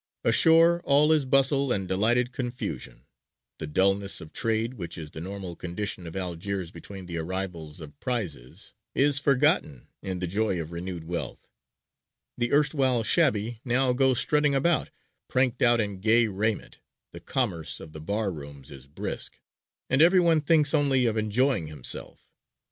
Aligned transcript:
Ashore 0.23 0.81
all 0.83 1.11
is 1.11 1.25
bustle 1.25 1.71
and 1.71 1.87
delighted 1.87 2.31
confusion; 2.31 3.05
the 3.59 3.67
dulness 3.67 4.19
of 4.19 4.33
trade, 4.33 4.73
which 4.73 4.97
is 4.97 5.11
the 5.11 5.21
normal 5.21 5.55
condition 5.55 6.07
of 6.07 6.15
Algiers 6.15 6.71
between 6.71 7.05
the 7.05 7.19
arrivals 7.19 7.79
of 7.79 7.99
prizes, 7.99 8.73
is 8.95 9.19
forgotten 9.19 9.89
in 10.01 10.17
the 10.17 10.25
joy 10.25 10.59
of 10.59 10.71
renewed 10.71 11.03
wealth; 11.03 11.51
the 12.35 12.51
erstwhile 12.51 13.03
shabby 13.03 13.61
now 13.63 13.93
go 13.93 14.15
strutting 14.15 14.55
about, 14.55 14.89
pranked 15.27 15.61
out 15.61 15.79
in 15.79 15.99
gay 15.99 16.25
raiment, 16.25 16.79
the 17.11 17.19
commerce 17.19 17.79
of 17.79 17.91
the 17.93 18.01
bar 18.01 18.31
rooms 18.31 18.71
is 18.71 18.87
brisk, 18.87 19.39
and 19.87 20.01
every 20.01 20.19
one 20.19 20.41
thinks 20.41 20.73
only 20.73 21.05
of 21.05 21.15
enjoying 21.15 21.67
himself. 21.67 22.31